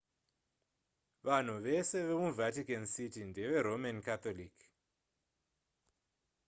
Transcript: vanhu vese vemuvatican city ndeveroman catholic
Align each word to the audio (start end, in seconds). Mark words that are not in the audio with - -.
vanhu 1.27 1.53
vese 1.65 1.97
vemuvatican 2.09 2.83
city 2.93 3.21
ndeveroman 3.29 3.97
catholic 4.07 4.55